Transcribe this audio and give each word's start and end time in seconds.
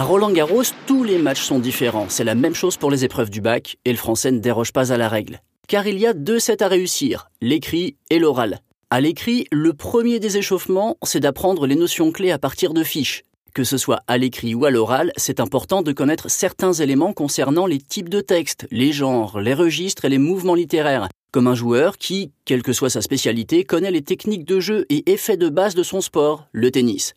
À 0.00 0.04
Roland 0.04 0.30
Garros, 0.30 0.62
tous 0.86 1.04
les 1.04 1.18
matchs 1.18 1.42
sont 1.42 1.58
différents. 1.58 2.08
C'est 2.08 2.24
la 2.24 2.34
même 2.34 2.54
chose 2.54 2.78
pour 2.78 2.90
les 2.90 3.04
épreuves 3.04 3.28
du 3.28 3.42
bac 3.42 3.76
et 3.84 3.90
le 3.90 3.98
français 3.98 4.30
ne 4.30 4.38
déroge 4.38 4.72
pas 4.72 4.94
à 4.94 4.96
la 4.96 5.10
règle. 5.10 5.42
Car 5.68 5.86
il 5.86 5.98
y 5.98 6.06
a 6.06 6.14
deux 6.14 6.38
sets 6.38 6.62
à 6.62 6.68
réussir, 6.68 7.28
l'écrit 7.42 7.98
et 8.08 8.18
l'oral. 8.18 8.60
À 8.88 9.02
l'écrit, 9.02 9.46
le 9.52 9.74
premier 9.74 10.18
des 10.18 10.38
échauffements, 10.38 10.96
c'est 11.02 11.20
d'apprendre 11.20 11.66
les 11.66 11.76
notions 11.76 12.12
clés 12.12 12.30
à 12.30 12.38
partir 12.38 12.72
de 12.72 12.82
fiches. 12.82 13.24
Que 13.52 13.62
ce 13.62 13.76
soit 13.76 14.00
à 14.06 14.16
l'écrit 14.16 14.54
ou 14.54 14.64
à 14.64 14.70
l'oral, 14.70 15.12
c'est 15.18 15.38
important 15.38 15.82
de 15.82 15.92
connaître 15.92 16.30
certains 16.30 16.72
éléments 16.72 17.12
concernant 17.12 17.66
les 17.66 17.78
types 17.78 18.08
de 18.08 18.22
textes, 18.22 18.66
les 18.70 18.92
genres, 18.92 19.38
les 19.38 19.52
registres 19.52 20.06
et 20.06 20.08
les 20.08 20.16
mouvements 20.16 20.54
littéraires, 20.54 21.08
comme 21.30 21.46
un 21.46 21.54
joueur 21.54 21.98
qui, 21.98 22.32
quelle 22.46 22.62
que 22.62 22.72
soit 22.72 22.88
sa 22.88 23.02
spécialité, 23.02 23.64
connaît 23.64 23.90
les 23.90 24.00
techniques 24.00 24.46
de 24.46 24.60
jeu 24.60 24.86
et 24.88 25.12
effets 25.12 25.36
de 25.36 25.50
base 25.50 25.74
de 25.74 25.82
son 25.82 26.00
sport, 26.00 26.46
le 26.52 26.70
tennis. 26.70 27.12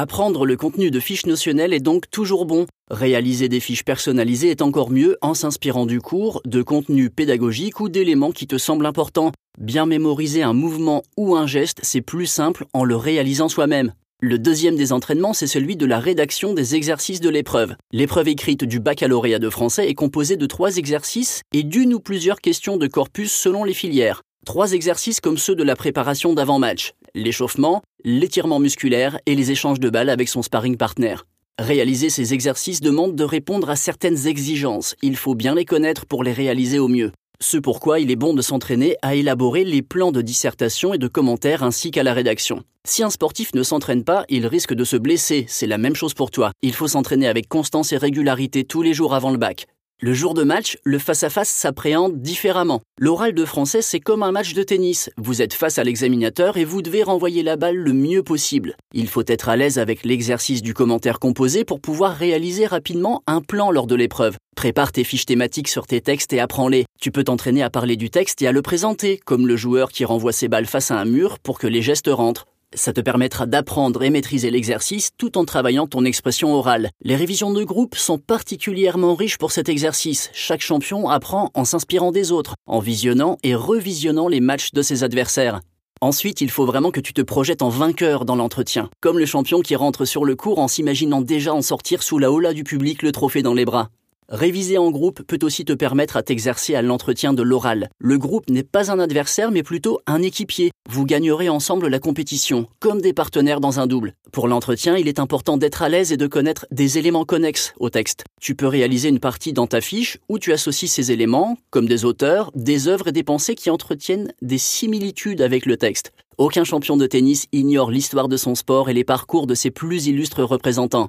Apprendre 0.00 0.46
le 0.46 0.56
contenu 0.56 0.92
de 0.92 1.00
fiches 1.00 1.26
notionnelles 1.26 1.72
est 1.72 1.80
donc 1.80 2.08
toujours 2.08 2.46
bon. 2.46 2.66
Réaliser 2.88 3.48
des 3.48 3.58
fiches 3.58 3.82
personnalisées 3.82 4.48
est 4.48 4.62
encore 4.62 4.90
mieux 4.90 5.18
en 5.22 5.34
s'inspirant 5.34 5.86
du 5.86 6.00
cours, 6.00 6.40
de 6.44 6.62
contenu 6.62 7.10
pédagogique 7.10 7.80
ou 7.80 7.88
d'éléments 7.88 8.30
qui 8.30 8.46
te 8.46 8.58
semblent 8.58 8.86
importants. 8.86 9.32
Bien 9.60 9.86
mémoriser 9.86 10.44
un 10.44 10.52
mouvement 10.52 11.02
ou 11.16 11.34
un 11.34 11.48
geste, 11.48 11.80
c'est 11.82 12.00
plus 12.00 12.26
simple 12.26 12.64
en 12.74 12.84
le 12.84 12.94
réalisant 12.94 13.48
soi-même. 13.48 13.92
Le 14.20 14.38
deuxième 14.38 14.76
des 14.76 14.92
entraînements, 14.92 15.32
c'est 15.32 15.48
celui 15.48 15.74
de 15.74 15.84
la 15.84 15.98
rédaction 15.98 16.54
des 16.54 16.76
exercices 16.76 17.20
de 17.20 17.30
l'épreuve. 17.30 17.74
L'épreuve 17.90 18.28
écrite 18.28 18.62
du 18.62 18.78
baccalauréat 18.78 19.40
de 19.40 19.50
français 19.50 19.90
est 19.90 19.94
composée 19.94 20.36
de 20.36 20.46
trois 20.46 20.76
exercices 20.76 21.42
et 21.52 21.64
d'une 21.64 21.92
ou 21.92 21.98
plusieurs 21.98 22.40
questions 22.40 22.76
de 22.76 22.86
corpus 22.86 23.32
selon 23.32 23.64
les 23.64 23.74
filières. 23.74 24.22
Trois 24.46 24.72
exercices 24.72 25.20
comme 25.20 25.38
ceux 25.38 25.56
de 25.56 25.64
la 25.64 25.74
préparation 25.76 26.32
d'avant-match, 26.32 26.94
l'échauffement, 27.14 27.82
l'étirement 28.04 28.58
musculaire 28.58 29.18
et 29.26 29.34
les 29.34 29.50
échanges 29.50 29.80
de 29.80 29.90
balles 29.90 30.10
avec 30.10 30.28
son 30.28 30.42
sparring 30.42 30.76
partner. 30.76 31.16
Réaliser 31.58 32.08
ces 32.08 32.34
exercices 32.34 32.80
demande 32.80 33.16
de 33.16 33.24
répondre 33.24 33.68
à 33.68 33.76
certaines 33.76 34.26
exigences. 34.26 34.94
Il 35.02 35.16
faut 35.16 35.34
bien 35.34 35.56
les 35.56 35.64
connaître 35.64 36.06
pour 36.06 36.22
les 36.22 36.32
réaliser 36.32 36.78
au 36.78 36.88
mieux. 36.88 37.10
Ce 37.40 37.56
pourquoi 37.56 38.00
il 38.00 38.10
est 38.10 38.16
bon 38.16 38.34
de 38.34 38.42
s'entraîner 38.42 38.96
à 39.02 39.14
élaborer 39.14 39.64
les 39.64 39.82
plans 39.82 40.10
de 40.10 40.22
dissertation 40.22 40.92
et 40.92 40.98
de 40.98 41.06
commentaires 41.06 41.62
ainsi 41.62 41.90
qu'à 41.92 42.02
la 42.02 42.12
rédaction. 42.12 42.62
Si 42.84 43.02
un 43.02 43.10
sportif 43.10 43.54
ne 43.54 43.62
s'entraîne 43.62 44.02
pas, 44.02 44.24
il 44.28 44.46
risque 44.46 44.74
de 44.74 44.84
se 44.84 44.96
blesser, 44.96 45.46
c'est 45.48 45.66
la 45.66 45.78
même 45.78 45.94
chose 45.94 46.14
pour 46.14 46.30
toi. 46.30 46.52
Il 46.62 46.74
faut 46.74 46.88
s'entraîner 46.88 47.28
avec 47.28 47.48
constance 47.48 47.92
et 47.92 47.96
régularité 47.96 48.64
tous 48.64 48.82
les 48.82 48.94
jours 48.94 49.14
avant 49.14 49.30
le 49.30 49.36
bac. 49.36 49.66
Le 50.00 50.14
jour 50.14 50.32
de 50.32 50.44
match, 50.44 50.78
le 50.84 51.00
face-à-face 51.00 51.48
s'appréhende 51.48 52.22
différemment. 52.22 52.82
L'oral 53.00 53.32
de 53.32 53.44
français, 53.44 53.82
c'est 53.82 53.98
comme 53.98 54.22
un 54.22 54.30
match 54.30 54.54
de 54.54 54.62
tennis. 54.62 55.10
Vous 55.16 55.42
êtes 55.42 55.54
face 55.54 55.76
à 55.76 55.82
l'examinateur 55.82 56.56
et 56.56 56.64
vous 56.64 56.82
devez 56.82 57.02
renvoyer 57.02 57.42
la 57.42 57.56
balle 57.56 57.74
le 57.74 57.92
mieux 57.92 58.22
possible. 58.22 58.76
Il 58.94 59.08
faut 59.08 59.24
être 59.26 59.48
à 59.48 59.56
l'aise 59.56 59.76
avec 59.80 60.04
l'exercice 60.04 60.62
du 60.62 60.72
commentaire 60.72 61.18
composé 61.18 61.64
pour 61.64 61.80
pouvoir 61.80 62.14
réaliser 62.14 62.66
rapidement 62.66 63.24
un 63.26 63.40
plan 63.40 63.72
lors 63.72 63.88
de 63.88 63.96
l'épreuve. 63.96 64.36
Prépare 64.54 64.92
tes 64.92 65.02
fiches 65.02 65.26
thématiques 65.26 65.66
sur 65.66 65.88
tes 65.88 66.00
textes 66.00 66.32
et 66.32 66.38
apprends-les. 66.38 66.84
Tu 67.00 67.10
peux 67.10 67.24
t'entraîner 67.24 67.64
à 67.64 67.70
parler 67.70 67.96
du 67.96 68.08
texte 68.08 68.40
et 68.40 68.46
à 68.46 68.52
le 68.52 68.62
présenter, 68.62 69.18
comme 69.26 69.48
le 69.48 69.56
joueur 69.56 69.90
qui 69.90 70.04
renvoie 70.04 70.30
ses 70.30 70.46
balles 70.46 70.66
face 70.66 70.92
à 70.92 71.00
un 71.00 71.06
mur 71.06 71.40
pour 71.40 71.58
que 71.58 71.66
les 71.66 71.82
gestes 71.82 72.10
rentrent. 72.12 72.46
Ça 72.74 72.92
te 72.92 73.00
permettra 73.00 73.46
d'apprendre 73.46 74.02
et 74.02 74.10
maîtriser 74.10 74.50
l'exercice 74.50 75.10
tout 75.16 75.38
en 75.38 75.46
travaillant 75.46 75.86
ton 75.86 76.04
expression 76.04 76.54
orale. 76.54 76.90
Les 77.02 77.16
révisions 77.16 77.50
de 77.50 77.64
groupe 77.64 77.96
sont 77.96 78.18
particulièrement 78.18 79.14
riches 79.14 79.38
pour 79.38 79.52
cet 79.52 79.70
exercice. 79.70 80.28
Chaque 80.34 80.60
champion 80.60 81.08
apprend 81.08 81.50
en 81.54 81.64
s'inspirant 81.64 82.12
des 82.12 82.30
autres, 82.30 82.56
en 82.66 82.78
visionnant 82.78 83.38
et 83.42 83.54
revisionnant 83.54 84.28
les 84.28 84.40
matchs 84.40 84.72
de 84.72 84.82
ses 84.82 85.02
adversaires. 85.02 85.60
Ensuite, 86.02 86.42
il 86.42 86.50
faut 86.50 86.66
vraiment 86.66 86.90
que 86.90 87.00
tu 87.00 87.14
te 87.14 87.22
projettes 87.22 87.62
en 87.62 87.70
vainqueur 87.70 88.26
dans 88.26 88.36
l'entretien, 88.36 88.90
comme 89.00 89.18
le 89.18 89.26
champion 89.26 89.60
qui 89.60 89.74
rentre 89.74 90.04
sur 90.04 90.26
le 90.26 90.36
cours 90.36 90.58
en 90.58 90.68
s'imaginant 90.68 91.22
déjà 91.22 91.54
en 91.54 91.62
sortir 91.62 92.02
sous 92.02 92.18
la 92.18 92.30
hola 92.30 92.52
du 92.52 92.64
public 92.64 93.02
le 93.02 93.12
trophée 93.12 93.42
dans 93.42 93.54
les 93.54 93.64
bras. 93.64 93.88
Réviser 94.30 94.76
en 94.76 94.90
groupe 94.90 95.22
peut 95.22 95.38
aussi 95.40 95.64
te 95.64 95.72
permettre 95.72 96.18
à 96.18 96.22
t'exercer 96.22 96.74
à 96.74 96.82
l'entretien 96.82 97.32
de 97.32 97.42
l'oral. 97.42 97.88
Le 97.98 98.18
groupe 98.18 98.50
n'est 98.50 98.62
pas 98.62 98.92
un 98.92 98.98
adversaire 98.98 99.50
mais 99.50 99.62
plutôt 99.62 100.00
un 100.06 100.20
équipier. 100.20 100.70
Vous 100.90 101.06
gagnerez 101.06 101.48
ensemble 101.48 101.88
la 101.88 101.98
compétition, 101.98 102.66
comme 102.78 103.00
des 103.00 103.14
partenaires 103.14 103.60
dans 103.60 103.80
un 103.80 103.86
double. 103.86 104.12
Pour 104.30 104.46
l'entretien, 104.46 104.98
il 104.98 105.08
est 105.08 105.18
important 105.18 105.56
d'être 105.56 105.80
à 105.80 105.88
l'aise 105.88 106.12
et 106.12 106.18
de 106.18 106.26
connaître 106.26 106.66
des 106.70 106.98
éléments 106.98 107.24
connexes 107.24 107.72
au 107.80 107.88
texte. 107.88 108.24
Tu 108.38 108.54
peux 108.54 108.66
réaliser 108.66 109.08
une 109.08 109.18
partie 109.18 109.54
dans 109.54 109.66
ta 109.66 109.80
fiche 109.80 110.18
où 110.28 110.38
tu 110.38 110.52
associes 110.52 110.88
ces 110.88 111.10
éléments, 111.10 111.56
comme 111.70 111.86
des 111.86 112.04
auteurs, 112.04 112.50
des 112.54 112.86
œuvres 112.86 113.08
et 113.08 113.12
des 113.12 113.24
pensées 113.24 113.54
qui 113.54 113.70
entretiennent 113.70 114.34
des 114.42 114.58
similitudes 114.58 115.40
avec 115.40 115.64
le 115.64 115.78
texte. 115.78 116.12
Aucun 116.36 116.64
champion 116.64 116.98
de 116.98 117.06
tennis 117.06 117.46
ignore 117.52 117.90
l'histoire 117.90 118.28
de 118.28 118.36
son 118.36 118.54
sport 118.54 118.90
et 118.90 118.94
les 118.94 119.04
parcours 119.04 119.46
de 119.46 119.54
ses 119.54 119.70
plus 119.70 120.06
illustres 120.06 120.42
représentants. 120.42 121.08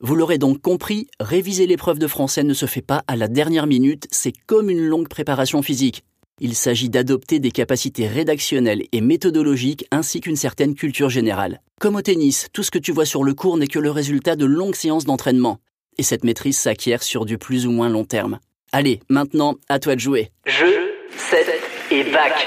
Vous 0.00 0.14
l'aurez 0.14 0.38
donc 0.38 0.60
compris, 0.60 1.08
réviser 1.18 1.66
l'épreuve 1.66 1.98
de 1.98 2.06
français 2.06 2.44
ne 2.44 2.54
se 2.54 2.66
fait 2.66 2.82
pas 2.82 3.02
à 3.08 3.16
la 3.16 3.26
dernière 3.26 3.66
minute, 3.66 4.06
c'est 4.12 4.32
comme 4.46 4.70
une 4.70 4.86
longue 4.86 5.08
préparation 5.08 5.60
physique. 5.60 6.04
Il 6.40 6.54
s'agit 6.54 6.88
d'adopter 6.88 7.40
des 7.40 7.50
capacités 7.50 8.06
rédactionnelles 8.06 8.84
et 8.92 9.00
méthodologiques 9.00 9.86
ainsi 9.90 10.20
qu'une 10.20 10.36
certaine 10.36 10.76
culture 10.76 11.10
générale. 11.10 11.60
Comme 11.80 11.96
au 11.96 12.02
tennis, 12.02 12.46
tout 12.52 12.62
ce 12.62 12.70
que 12.70 12.78
tu 12.78 12.92
vois 12.92 13.06
sur 13.06 13.24
le 13.24 13.34
cours 13.34 13.56
n'est 13.56 13.66
que 13.66 13.80
le 13.80 13.90
résultat 13.90 14.36
de 14.36 14.44
longues 14.44 14.76
séances 14.76 15.04
d'entraînement. 15.04 15.58
Et 15.98 16.04
cette 16.04 16.22
maîtrise 16.22 16.56
s'acquiert 16.56 17.02
sur 17.02 17.24
du 17.24 17.36
plus 17.36 17.66
ou 17.66 17.72
moins 17.72 17.88
long 17.88 18.04
terme. 18.04 18.38
Allez, 18.70 19.00
maintenant, 19.08 19.56
à 19.68 19.80
toi 19.80 19.96
de 19.96 20.00
jouer. 20.00 20.30
Jeu, 20.46 20.92
set 21.16 21.48
et 21.90 22.04
bac. 22.04 22.46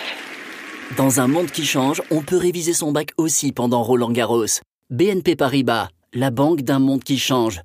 Dans 0.95 1.19
un 1.19 1.27
monde 1.27 1.51
qui 1.51 1.65
change, 1.65 2.01
on 2.11 2.21
peut 2.21 2.37
réviser 2.37 2.71
son 2.71 2.93
bac 2.93 3.11
aussi 3.17 3.51
pendant 3.51 3.83
Roland 3.83 4.11
Garros. 4.11 4.45
BNP 4.89 5.35
Paribas, 5.35 5.89
la 6.13 6.29
banque 6.29 6.61
d'un 6.61 6.79
monde 6.79 7.03
qui 7.03 7.17
change. 7.17 7.61